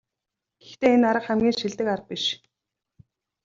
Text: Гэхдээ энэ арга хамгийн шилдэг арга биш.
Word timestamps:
Гэхдээ 0.63 0.91
энэ 0.95 1.07
арга 1.11 1.25
хамгийн 1.27 1.55
шилдэг 1.59 1.87
арга 1.93 2.07
биш. 2.09 2.25